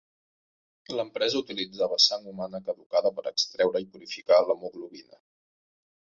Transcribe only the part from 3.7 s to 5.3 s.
i purificar l'hemoglobina.